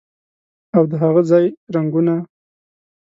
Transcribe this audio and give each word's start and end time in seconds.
او 0.75 0.83
د 0.91 0.91
هاغه 1.01 1.21
ځای 1.29 1.45
رنګونه 1.75 2.13